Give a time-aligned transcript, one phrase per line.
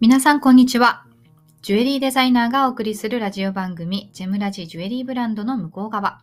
[0.00, 1.04] 皆さんこんにちは。
[1.60, 6.22] ジュエリーデザイナーがお送りするラジオ番組、ジェムラジジュエリーブランドの向こう側。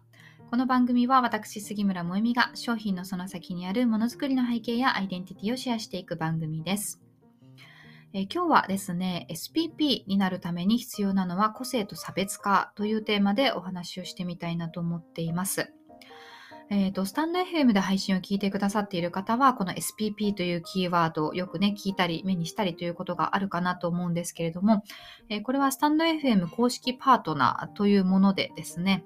[0.49, 7.01] この番組は私、杉村萌実が商品のその先にあるものづくりの背景やアイデンティティをシェアしていく番組です。
[8.13, 15.73] え、今日はですね、SPP になるために必要なのは個性と差別化というテーマでお話をしてみたいなと思っています。
[16.71, 24.83] え、ー、と、スタンド FM で配信を聞いてくださっている方は、この SPP というキーワードをよくね、聞いたり、目にしたりということがあるかなと思うんですけれども、
[25.29, 29.05] えー、これはスタンド FM 公式パートナーというものでですね、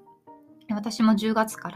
[0.74, 1.70] 私も10月か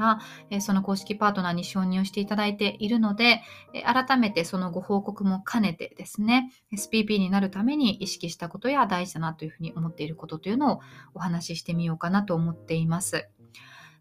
[0.50, 3.42] ら、その公式パートナーに承認をしていただいているので、
[3.84, 10.80] 改めてそのご報告も兼ねてですね、SPP になるために意識したことや大事だなというふうに思っていることというのを
[11.14, 13.28] お話ししてみようかなと思っています。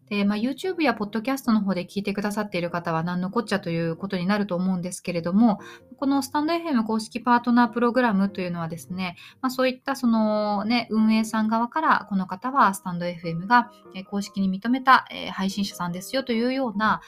[0.08, 5.60] で、まあ、YouTube や Podcast の方で聞いてくださっている方は何のこっちゃということになると思うんですけれども、
[5.96, 13.70] このスタンド FM 公式パートナープログラムというのはですね、まあ、そういったそのね、運営さん側からこの方はスタンド FM が
[14.10, 17.00] 公式に認めた配信者さんですよというような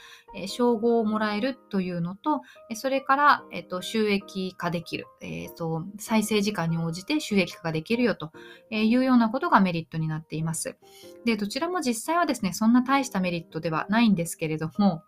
[0.47, 2.42] 称号をもらえるというのと、
[2.75, 8.33] それから、えっと、収益化できる、えっと、再生時間に応じて収益化ができるよと
[8.70, 10.77] いうようなことがメリットになっています。
[11.25, 15.03] で、どちらも実際はですね、そんな大したメリットではないんですけれども、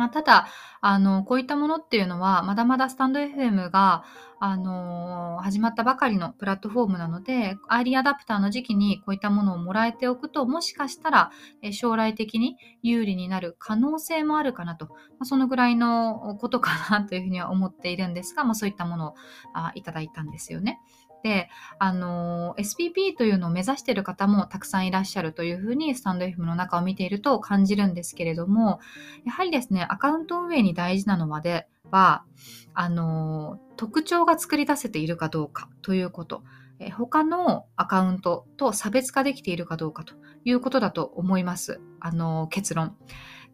[0.00, 0.48] まあ、ただ、
[0.80, 4.02] あの、こういったものっていうのは、まだまだスタンド FM が、
[4.38, 19.14] あのー、始まったばかりのプラットフォームなので、アイリーアダプターの時期にこういったものをもらえておくと、もしかしたら、え将来的に有利になる可能性もあるかなと、まあ、そのぐらいのことかなというふうには思っているんですが、まあ、そういったものを
[19.52, 20.80] あいただいたんですよね。
[21.22, 28.80] で、あの、SPP というのを目指している方もたくさんいらっしゃるというふうに、スタンド FM の中を見ていると感じるんですけれども、
[29.24, 32.24] やはりですね、アカウント運営に大事なのはでは、
[32.74, 36.42] あの、特徴が作り出せているかどうかということ。
[36.96, 40.14] 他のアカウントと差別化できているかどうかと
[40.44, 41.80] いうことだと思います。
[42.00, 42.96] あの、結論。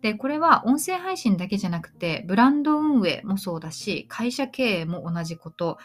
[0.03, 5.79] で、これは音声配信だけじゃなくて、ブランド運営もそうだし、会社経営も同じこと、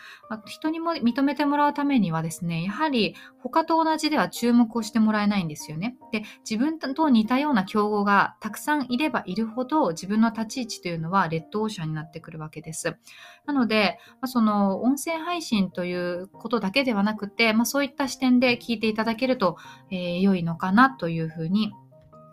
[0.45, 5.95] 人にも認めてもらうためにはですね、やはり他と同じでは注目をしてもらえないんですよね。
[6.11, 12.97] で、自分と似たような競合がたくさんいればいるほど、自分の立ち位置というのはレッドオーシャンになってくるわけです。
[13.45, 19.57] なので、まその音声配信ということだけではなくて、まあ、そういった視点で聞いていただけると、
[19.89, 21.71] えー、良いのかなというふうに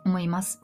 [0.05, 0.61] 思います。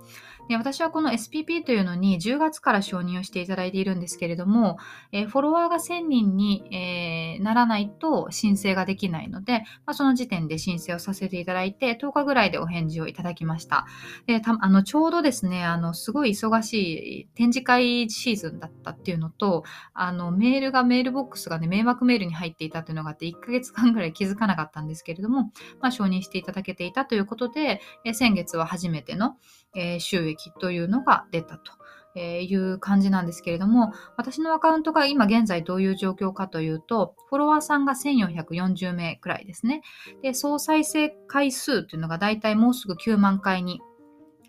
[0.49, 4.78] で私はこの SPP というのに10月から承認をしていただいているんですけれども、
[5.12, 13.87] えー、フォロワーが1000人に、えー、ならないと申請ができないので、まあ、その時点で申請をさせていただいて、10日ぐらいでお返事をいただきました。
[14.27, 16.75] でたあのちょうどですね、あのすごい忙し
[17.22, 29.37] い展示会シーズンだったっていうのと、あのメールが、メールボックスがね、迷惑メールに入っていたというのがあって、1ヶ月間ぐらい気づかなかったんですけれども、まあ、承認していただけていたということで、え先月は初めての、
[29.75, 31.73] えー、収益というのが出たと。
[32.17, 39.83] いう感じなんですけれども、私のアカウントが今現在どういう状況かというと、フォロワーさんが1440名くらいですね。
[40.23, 43.81] で、総再生回数というのがだいたいもうすぐ9万回に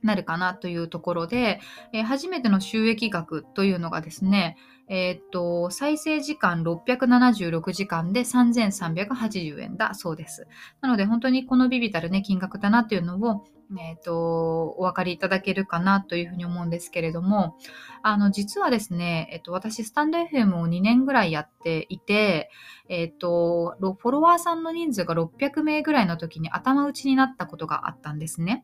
[0.03, 1.59] なるかなというところで、
[1.91, 4.57] えー、初めての収益額というのがですね、
[4.87, 10.47] えっ、と、再生時間676時間で3380円だそうです。
[10.81, 13.43] なので本当にこのビビたるね、金額だなというのを、
[13.79, 17.57] えっ、と、お分かりいただけるかなというふうに思うんですけれども、
[18.03, 22.51] あの、実はですね、えっ、と、私、スタンド FM を2年ぐらいやっていて、
[22.89, 28.63] えっ、と、フォロワーさんの人数が600名ぐらいの時に頭打ちになったことがあったんですね。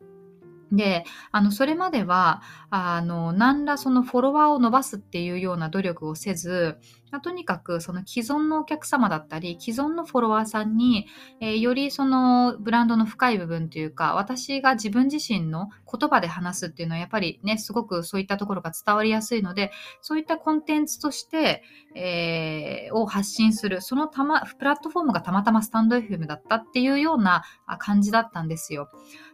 [0.72, 6.78] で、あの、それまでは、あの、何らそのフォロワーを伸ばすっていうような努力をせず、
[7.20, 11.06] とにかくその既存のお客様だったり、既存のフォロワーさんに、
[11.40, 21.62] えー、よりそのブランドの深い部分というか、私が自分自身の言葉で話すっていうのはやっぱりね、すごくそういったところが伝わりやすいので、そういったコンテンツとして、
[21.94, 27.42] えー、を発信する、そのたま、プラットフォームがたまたまスタンド FM だったっていうような
[27.78, 28.88] 感じだったんですよ。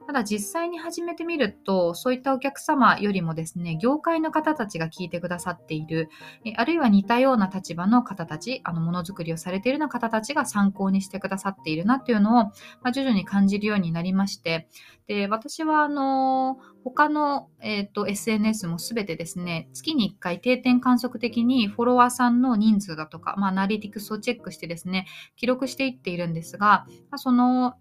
[0.08, 6.08] ただ実際に始めてみると、そういったお客様よりもですね、業界の方たちが聞いてくださっている、
[6.56, 12.52] あるいは似たような立場の方たち、あの、ものづくりをされているような方たちが参考にしてくださっているなっていうのを、ま
[12.84, 14.68] あ、徐々に感じるようになりまして、
[15.06, 25.06] で、私は、あの、他の、えっ、ー、と、SNS もすべてですね、月に1回定点観測的にフォロワーさんの人数だとか、まあ、アナリティクスをチェックしてですね、
[25.36, 26.86] 記録していっているんですが、
[27.16, 27.74] その、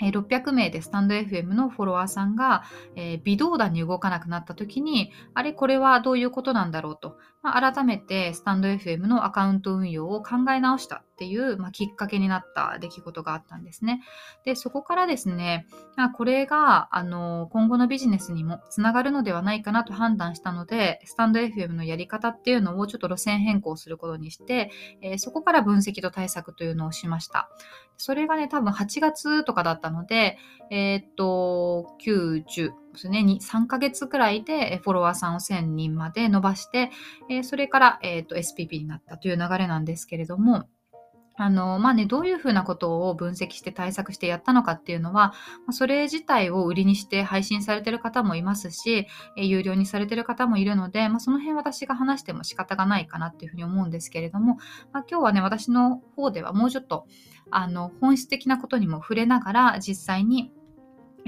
[0.00, 2.62] え600名でスタンド FM のフォロワーさんが、
[2.94, 14.02] えー、微動だに動かなくなった時に、あれ、これはどういうことなんだろうと、まあ、改めてスタンド FM のアカウント運用を考え直したっていう、まあ、きっかけになった出来事があったんですね。
[14.44, 15.66] で、そこからですね、
[15.96, 24.70] まあ、これが、あの、今後のビジネスにもつながるのではないかなと判断したので、スタンド FM のやり方っていうのをちょっと路線変更することにして、
[25.00, 27.48] えー、そこから分析と対策というのをしました。
[27.98, 30.38] それがね、多分8月とかだったので、
[30.70, 36.90] えー、っと、90ですね、3ヶ月くらいでフォロワーさんを1000人まで伸ばして、
[37.28, 40.68] えー、それから、えー、っと SPP になったという流れなんですけれども、
[41.40, 45.34] あの、まあね、どういうふうなことを分析して対策してやったのかっていうのは、
[45.70, 49.06] それ自体を売りにして配信されてる方もいますし、
[49.36, 54.56] 有料にされてる方もいるので、まあ、その辺私が話しても仕方がないかなっていうふうに思うんですけれども、
[54.92, 57.06] まあ、今日はね、私の方ではもうちょっと、
[57.50, 60.52] あの、本質的なことにも触れながら、実際に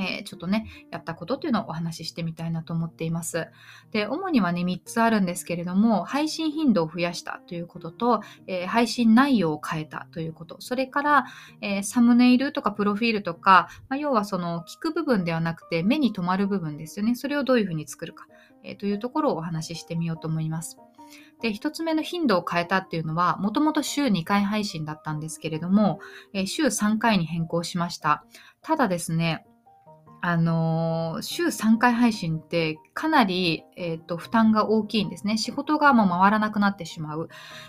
[0.00, 3.49] え、ちょっとね、やったことっていうのをお話ししてみたいなと思っています。
[3.91, 11.25] で、主にはね、3つあるんですけれども、配信頻度を増やしたということと、えー、配信内容を変えたということ、それから、
[11.61, 17.14] えー、サムネイルとかプロフィールとか、まあ、要はその聞く部分ではなくて目に留まる部分ですよね。
[17.14, 18.26] それをどういうふうに作るか、
[18.62, 20.79] えというところをお話ししてみようと思います。
[21.41, 26.00] で、一つ目の頻度を変えたっていうのは、もともと週2回配信だったんですけれども、
[26.32, 28.25] え、週3回に変更しました。
[28.62, 29.47] ただですね、
[30.22, 35.38] あのー、週3回配信ってかなり、えーと、負担が大きいんですね。
[35.38, 37.28] 仕事がもう回らなくなってしまう。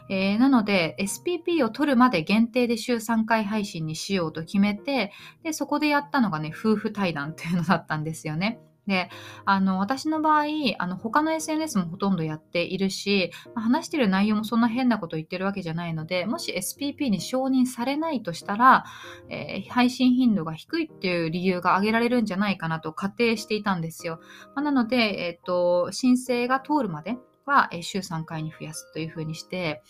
[0.09, 5.13] えー、なので、SPP を取るまで限定で週3回配信にしようと決めて、
[5.43, 8.59] で、そこでやったのがね、夫婦対談っていうのだったんですよね。
[8.91, 9.09] で、
[9.45, 10.43] あの、私の場合、
[10.77, 18.83] あの、他の SNS もほとんどやっているし、話してる内容もそんな変なこと言ってるわけじゃないので、もし SPP に承認されないとしたら、
[19.29, 24.19] えー、配信頻度が低いっていう理由が挙げられるんじゃないかなと仮定していたんですよ。
[24.55, 27.15] まあ、なので、えっ、ー、と、申請が通るまで
[27.45, 29.81] は、え、週3回に増やすというふうにして、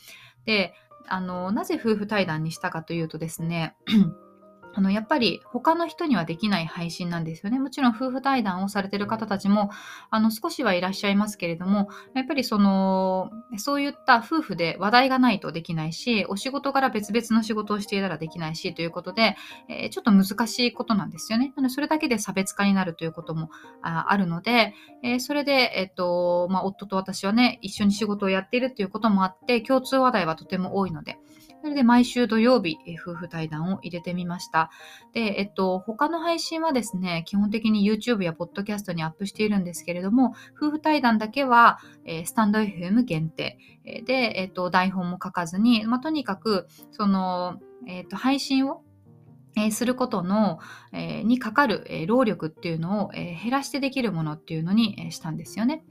[0.45, 0.75] で、
[1.07, 3.75] あの、なぜ夫婦対談にしたかというとですね、
[4.73, 7.59] あの、やっぱり他の人にはできない配信なんですよね。
[7.59, 9.69] もちろん夫婦対談をされてる方たちも、
[10.09, 19.35] あの、少しはいらっしゃいますけれども、やっぱりその、そういった夫婦で話題がないとできないし、お仕事から別々の仕事をしていたらできないし、ということで、
[19.67, 21.53] えー、ちょっと難しいことなんですよね。
[21.55, 23.49] なので、それだけで差別化になるということも
[23.81, 31.17] あるので、えー、それで、えっ、と、まあ、夫と私はね、一緒に仕事をやっているということもあって、共通話題はとても多いので、
[31.61, 34.71] それで毎週土曜日、夫婦対談を入れてみました。
[35.13, 43.59] で、えっと、他の配信はですね、基本的に YouTube や Podcast にアップしているんですけれども、夫婦対談だけは、え、スタンド FM 限定。
[44.05, 48.81] で、えっと、台本も書かずに、まあ、とにかく、その、えっと、配信を
[49.55, 50.59] えー、することの、
[50.93, 55.83] えー、にかかる、えー、労力っていうのを、え減らしてできるものっていうのに、えしたんですよね。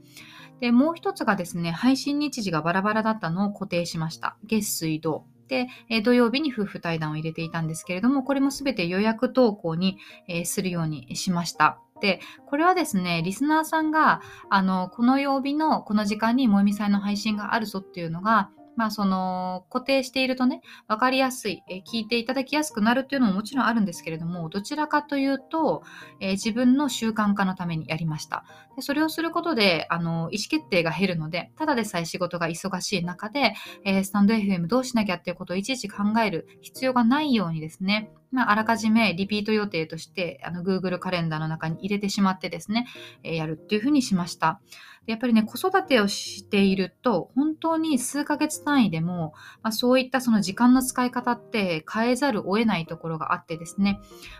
[0.59, 4.37] で、もう一つがですね、配信日時がバラバラだったのを固定しました。
[4.43, 5.25] 月水土。
[5.51, 9.97] で、え土曜日に夫婦対談を入れていたんですけれども、これも全て予約投稿に、
[10.29, 11.77] えするようにしました。
[11.99, 25.83] で、これはですね、リスナーさんが、あの、この曜日のこの時間にもえみさんの配信があるぞっていうのが、まあ、その、固定しているとね、わかりやすい、え聞いていただきやすくなるっていうのももちろんあるんですけれども、どちらかというと、
[26.19, 28.45] え自分の習慣化のためにやりました。
[28.75, 33.53] でそれをすることで、あの、意思決定が減るので、ただでさえ仕事が忙しい中で、
[33.83, 42.87] えスタンド FM どうしなきゃっていうことをいちいち考える必要がないようにですね、まあ、あらかじめリピート予定として、あの、Google カレンダーの中に入れてしまってですね、
[43.23, 44.61] えー、やるっていうふうにしました。
[45.07, 53.99] やっぱりね、子育てをしていると、本当に数ヶ月単位でも、まあ、そういったその時間の使い方って変えざるを得ないところがあってですね、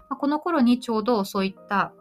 [0.10, 1.94] まあ、この頃にちょうどそういった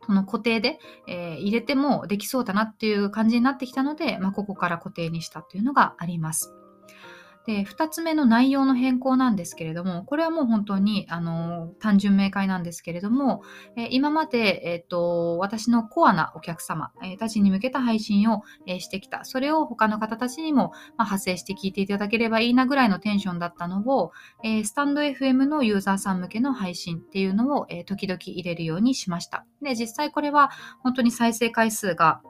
[0.00, 6.54] この固定で、えー、入れてもできそうだなっていう感じになってきたので、まあ、ここから固定にしたというのがあります。
[7.46, 13.42] で、2つ目の内容の変更なんですけれども、これはもう本当に、あの、単純明快なんですけれども、
[13.76, 19.24] え今まで、えっ、ー、と、私のコアなお客様、えたちに向けた配信を、えしてきた。
[19.24, 24.12] それを他の方たちにも、ま派生して聞いていただければいいなぐらいのテンションだったのを、
[24.44, 29.44] えスタンド FM のユーザーさん向けの配信っていうのを、え時々入れるようにしました。
[29.62, 32.20] で、実際これは本当に再生回数が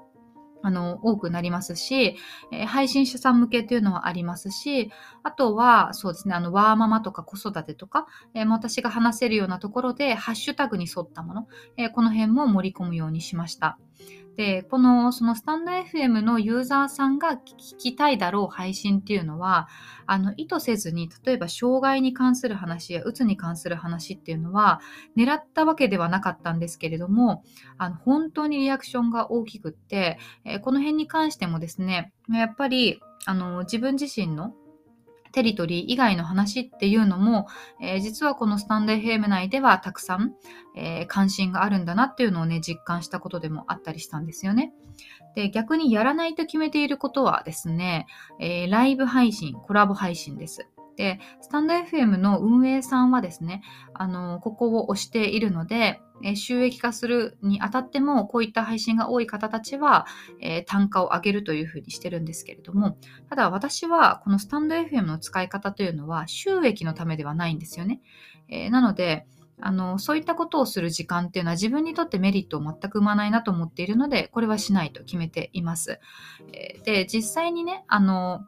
[0.63, 2.17] あの、多くなりますし、
[2.53, 4.91] えー、配信者さん向けというのはありますし、
[5.23, 13.79] あとは、そうですね、あの、ワーママとか子育てとか、えー、私が話せるようなところで、ハッシュタグに沿ったもの、えー、この辺も盛り込むようにしました。
[14.37, 19.69] で、この、そのスタンド FM のユーザーさんが聞きたいだろう配信っていうのは、
[20.07, 24.81] あの、意図せずに、例えば障害に関する話やうつに関する話っていうのは、
[25.17, 27.45] 狙ったわけではなかったんですけれども、
[27.77, 34.55] あの、本当にリアクションが大きくって、え、この辺に関してもですね、やっぱり、あの、自分自身の
[35.33, 37.47] テリトリー以外の話っていうのも、
[37.81, 40.35] えー、実はこのスタンデーヘーム内ではたくさん、
[40.77, 44.73] えー、関心があるんだなっていうのをね、実感したことでもあったりしたんですよね。
[45.35, 48.07] で、逆にやらないと決めていることはですね、
[48.39, 50.69] えー、ライブ配信、コラボ配信です。
[50.97, 53.63] で、スタンド FM の運営さんはですね、
[53.95, 56.01] あの、ここを押しているので、
[56.37, 60.07] 収益化するにあたっても、こういった配信が多い方たちは、
[60.41, 62.97] えー、単価を上げるというふうにしてるんですけれども、
[63.29, 68.01] ただ私はこのスタンド FM の使い方というのは収益のためではないんですよね。
[68.49, 69.27] えー、なので、
[69.61, 76.01] あの、そういったことをする時間っていうのは自分にとってメリットを全く生まないなと思っているので、これはしないと決めています。
[76.53, 78.45] えー、で、実際にね、あの、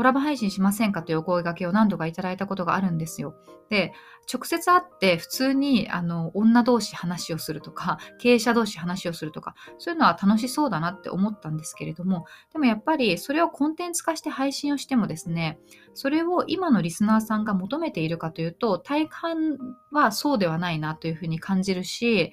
[0.00, 3.34] コラボ配信しませんかというお声掛けを何度かいただいたことがあるんですよ。
[3.68, 3.92] で、
[4.32, 15.58] 直接会って普通にあの女同士話をするとか、経営者同士話をするとか、そういうのは楽しそうだなって思ったんですけれども、でもやっぱりそれをコンテンツ化して配信をしてもですね、
[15.92, 19.58] それを今のリスナーさんが求めているかというと、大半
[19.90, 22.32] はそうではないなというふうに感じるし、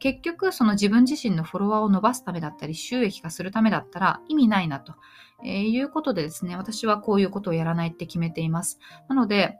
[0.00, 4.94] 結局その自分自身のフォロワーを伸ばすためだったり、収益化するためだったら意味ないなと。
[5.44, 8.78] えー、いうことでですね、私はこういうことをやらないって決めています。
[9.08, 9.58] なので、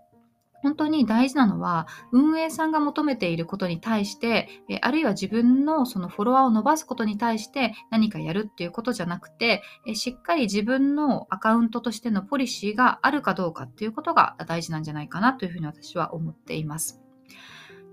[0.63, 4.49] 本当に大事なのは、運営さんが求めていることに対して、
[4.81, 9.63] あるいは自分のそのフォロワーを伸ばすことに対して何かやるっていうことじゃなくて、
[9.95, 17.03] しっかり自分のアカウントとしてのポリシーがあるかどうかっていうことが大事なんじゃないかなというふうに私は思っています。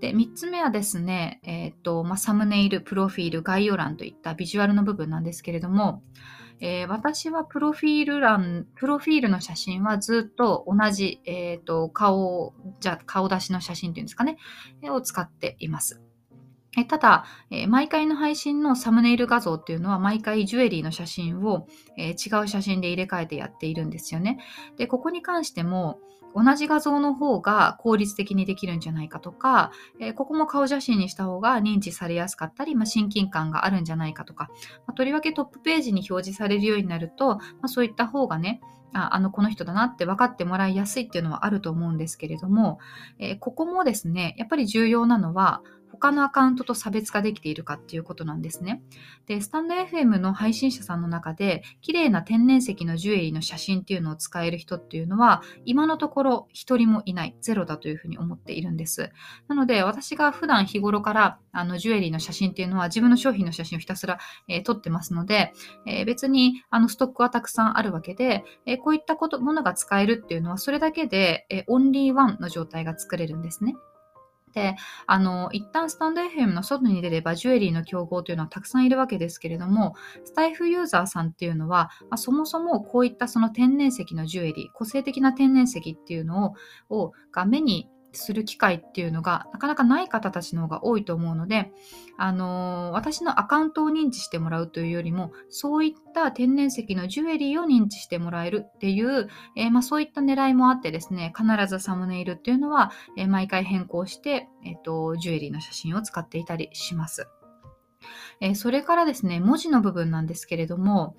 [0.00, 6.02] で、3つ目はですね、えっ、と、まあ、サムネイル、プロフィール、概要欄といったビジュアルの部分なんですけれども、
[6.60, 14.36] えー、私はプロフィール欄、プロフィールの写真はずっと同じ、えっ、ー、と、顔、じゃ顔出しの写真っていうんですかね、
[14.84, 16.02] を使っています。
[16.78, 24.38] えただ、え、毎回の配信のサムネイル画像っていうのは毎回ジュエリーの写真を、えー、違う写真で入れ替えてやっているんですよね。
[24.76, 25.98] で、ここに関しても
[26.34, 34.48] 同じ画像の方が効率的にできるんじゃないかとか、えー、ここも顔写真にした方が認知されやすかったり、まあ、親近感があるんじゃないかとか、
[34.86, 38.60] まあ、とりわけトップページに表示されるようになると、まあ、そういった方がね、
[38.92, 42.78] ああの、この人だなって分かってもらいやすいっていうのはあると思うんですけれども、
[43.18, 45.62] えー、ここもですね、やっぱり重要なのは、
[45.92, 48.82] 他のアカウントと差別化できているかっていうことなんですね。
[49.26, 59.10] で、スタンド FM の配信者さんの中で、綺麗な天然石のジュエリーの写真っていうのを使える人っていうのは、今のところ一人もいない、ゼロだというふうに思っているんです。
[59.48, 64.18] なので、私が普段日頃からあのジュエリーの写真っていうのは自分の商品の写真をひたすら、
[64.48, 65.52] えー、撮ってますので、
[65.86, 73.74] えー、別にあのストックはたくさんあるわけで、えー、こういったことものが使えるっていうのは、それだけで、えオンリーワンの状態が作れるんですね。
[74.52, 74.76] で、
[75.06, 86.54] あの、一旦スタンド FM の外に出れば、ジュエリーの競合というのはたくさんいるわけですけれども、スタイフユーザーさんっていうのは、まあ、そもそもこういったその天然石のジュエリー、個性的な天然石っていうの
[86.88, 91.72] を、をが目にする機会っていうのがなかなかない方たちの方が多いと思うので、
[92.18, 107.28] あのー、私のアカウントを認知してもらうというよりも、そういった天然石のジュエリーを認知してもらえるっていう、えー、まあ、そういった狙いもあってですね、必ずサムネイルっていうのは、えー、毎回変更して、えっと、ジュエリーの写真を使っていたりします。
[108.40, 111.14] えそれからですね、文字の部分なんですけれども、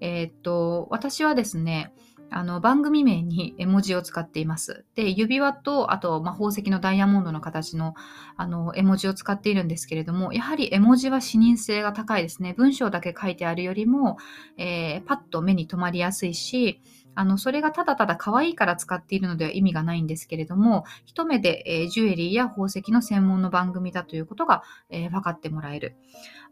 [0.00, 1.92] えっと、私はですね、
[2.30, 4.84] あの番組名に絵文字を使っています。
[4.94, 7.94] で、指輪と、あと、まあ、宝石のダイヤモンドの形の
[8.36, 12.54] あの絵文字を使っているんですけれども、やはり絵文字は視認性が高いですね。
[12.54, 14.16] 文章だけ書いてあるよりも、
[14.56, 16.80] えー、パッと目に留まりやすいし、
[17.14, 25.96] あの、それがただただ可愛いから使っているのでは意味がないんですけれども、一目で、えー、ジュエリーや宝石の専門の番組だということが、えー、分かってもらえる。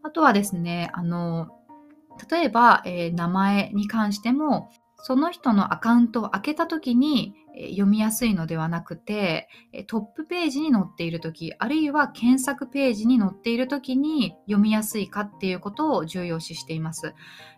[0.03, 1.49] あとはですね、あの、
[2.31, 4.71] 例えば、えー、名前に関しても、
[5.03, 7.35] その人のアカウントを開けた時に
[7.71, 9.49] 読みやすいのではなくて、
[9.89, 17.15] トップページに載っている時、あるいは検索ページに載っている時に読みやすいかっていうことを重要視しています。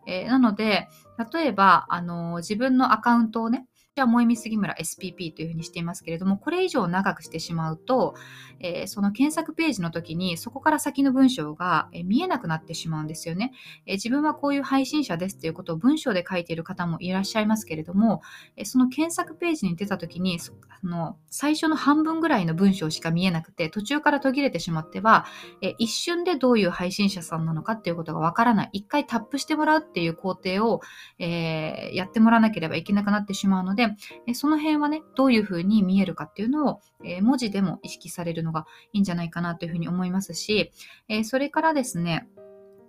[0.07, 0.89] え、なので、
[1.33, 3.67] 例えば、あの自分のアカウントをね、
[4.01, 8.15] は萌実杉村 SPP というふうにしていますけれども、これ以上長くしてしまうと、
[8.59, 13.53] えー、その検索ページの時にそこから先の文章が、見えなくなってしまうんですよね、
[13.87, 18.23] え自分はこういう配信者ですということを文章で書いている方もいらっしゃいますけれども、
[18.57, 20.41] えその検索ページに出た時に
[20.83, 25.27] あの最初の半分ぐらいの文章しか見えなくて、途中から途切れてしまっては、
[25.61, 28.71] え一瞬でどういう配信者さんなのかっていうことがわからない。
[28.73, 30.81] 一回タップしてもらうっていう工程を、
[31.19, 33.84] え、やってもらわなければいけなくなってしまうので、
[34.27, 40.73] えその辺はね、どういうふうに見えるかっていうのを、え文字でも意識されるのがいいんじゃないかなというふうに思いますし、
[41.09, 42.29] えそれからですね、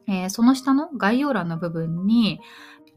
[0.07, 2.39] えその下の概要欄の部分に、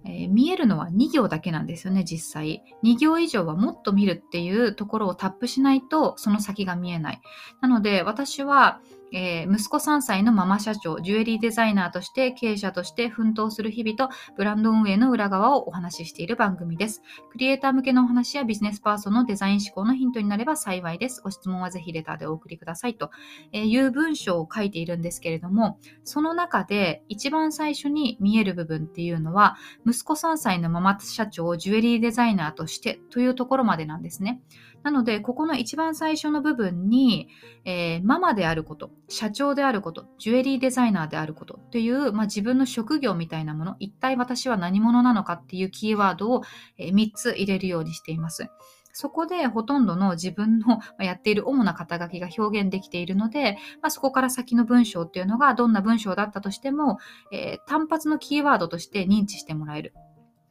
[0.04, 2.62] え、見えるのは2行だけなんですよね、実際。
[2.84, 7.20] 2行以上はもっと見るっていうところをタップしないと、その先が見えない。
[7.60, 8.80] なので、私は、
[9.12, 17.02] えー、息子3歳のママ社長、ジュエリーデザイナーとして経営者として奮闘する日々とブランド運営の裏側をお話ししている番組です。
[17.30, 21.22] クリエイター向けのお話やビジネスパーソンのデザイン思考のヒントになれば幸いです。
[21.22, 23.10] ご質問はぜひレターでお送りくださいと
[23.52, 34.40] いう文章を書いているんですけれども、その中で一番最初に見える部分っていうのは、息子3歳のママ社長、ジュエリーデザイナーとしてというところまでなんですね。
[34.82, 37.28] なので、ここの一番最初の部分に、
[37.64, 46.42] えー、ママであること、社長であること、ジュエリーデザイナーであることっていう、まあ、自分の職業みたいなもの、一体私は何者なのかっていうキーワードを、
[46.78, 48.48] えー、3つ入れるようにしています。
[48.92, 56.98] そこでほとんどの自分のやっている主な肩書きが表現できているので、まあ、そこから先の文章っていうのがどんな文章だったとしても、
[57.30, 59.94] えー、単発のキーワードとして認知してもらえる。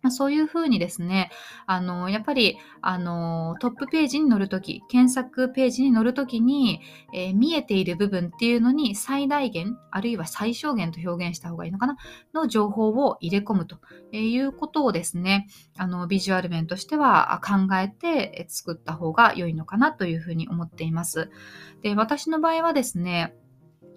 [0.07, 1.29] まあ、そういうふうにですね、
[1.65, 6.79] あの、やっぱり、あの、トップページに載るとき、検索ページに載るときに、
[7.13, 11.97] えー、見えている部分っていうのに最大限、あるいは最小限と表現した方がいいのかな、
[12.33, 13.79] の情報を入れ込むと
[14.13, 15.47] いうことをですね、
[15.77, 21.29] あの、ビジュアル面としては考えて作った方が良いのかなというふうに思っています。
[21.81, 23.35] で、私の場合はですね、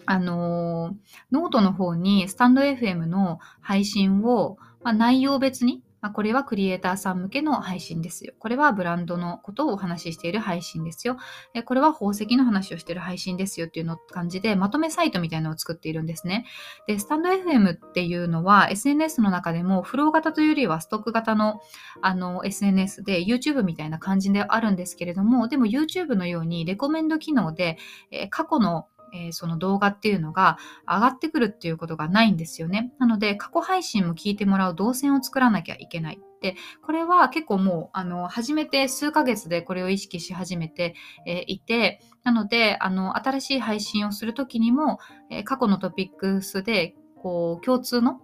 [0.07, 0.97] あの、
[1.31, 8.33] ノートの方にスタンド FM の配信を、まあ、内容別にまあ、これはクリエイターさん向けの配信ですよ。
[8.39, 11.17] これはブランドのことをお話ししている配信ですよ。
[11.65, 16.47] これは宝石の話をしている配信ですよっていうの感じでまとめサイトみたいなのを作っているんですね。
[16.87, 21.61] で、スタンド FM っていうのは SNS の中でもフロー型というよりはストック型の
[22.03, 27.79] あの SNS で YouTube みたいな感じであるんですけれども、でも YouTube のようにレコメンド機能で、
[28.11, 32.93] え、過去のえー、その動画っていうのが上がってくるっていうことがないんですよね。
[32.99, 36.21] なので、過去配信も聞いてもらう動線を作らなきゃいけない。
[36.41, 40.95] で、これは結構もう、あの、初めて数ヶ月でこれを意識し始めて、
[41.27, 44.99] えー、いて、なので、あの、新しい配信をするときにも、
[45.31, 48.21] えー、過去のトピックスで、こう、共通の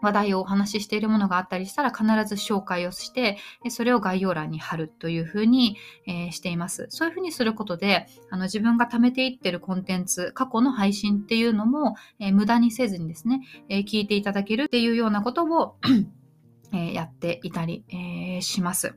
[0.00, 6.86] 話題をお話ししているものがあったりしたら必ず紹介をして、それを概要欄に貼るというふうに、えー、しています。
[6.90, 15.76] そういうふうにすることで、あの自分が貯めていってるコンテンツ、過去の配信っていうのも、えー、無駄にせずにですね、えー、聞いていただけるっていうようなことを
[16.72, 18.94] えやっていたり、えします。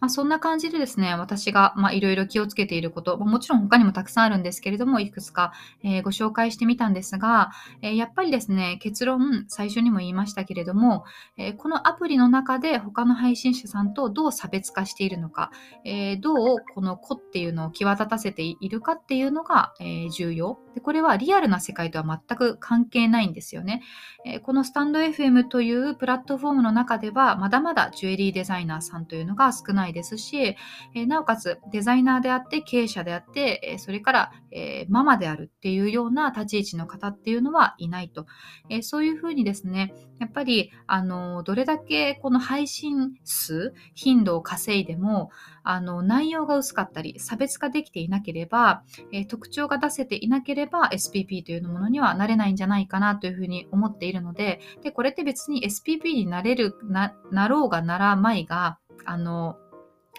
[0.00, 5.52] まあ、そんな感じでですね、私がいろいろ気をつけていること、もちろん他にもたくさんあるんですけれども、いくつか、
[5.82, 7.50] えー、ご紹介してみたんですが、
[7.82, 11.04] えー、やっぱりですね、結論、最初にも言いましたけれども、
[11.36, 15.50] えー、このアプリの中で他の配信者さんとどう差別化しているのか、
[15.84, 20.80] えどうこの子っていうのを際立たせているかっていうのが、え重要で。
[20.80, 23.82] これはリアルな世界とは全く関係ないんですよね。
[24.24, 30.56] えこのスタンド FM というプラットフォームの中では、まだまだジュエリーデザイナーさんというのが少ないですし、
[30.94, 38.26] えなおかつデザイナーであって経営者であって、えそれから、えママであるっていうような立ち位置の方っていうのはいないと。
[38.68, 45.30] えそういうふうにですね、やっぱり、あの、どれだけこの配信数、頻度を稼いでも、
[45.62, 59.56] あの、内容が薄かったり、差別化できていなければ、え特徴が出せていなければ SPP というものにはなれないんじゃないかなというふうに思っているので、で、これって別に SPP になれる、な、なろうがならまいが、あの、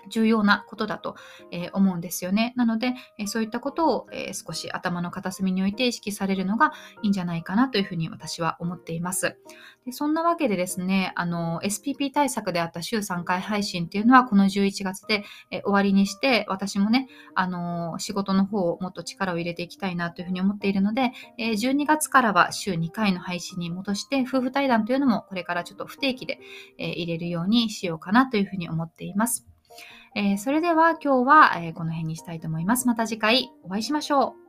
[0.10, 1.16] 重要なことだと、
[1.52, 2.54] え思うんですよね。
[2.56, 9.38] なので、えそういったことを、え少し頭の片隅に置いて意識されるのがいいんじゃないかなというふうに私は思っています。
[9.86, 26.40] でそんなわけでですね、あの、SPP 対策であった週3回配信っていうのはこの11月で、え終わりにして、私もね、あの、仕事の方をもっと力を入れていきたいなというふうに思っているので、え12月からは週2回の配信に戻して、夫婦対談というのもこれからちょっと不定期で、
[26.78, 29.48] え入れるようにしようかなというふうに思っています。
[30.18, 32.88] えー、それでは今日は、えこの辺にしたいと思います。
[32.88, 34.47] また次回お会いしましょう。